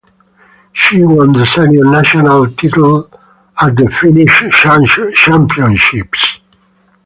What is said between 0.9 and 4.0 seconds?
won the senior national title at the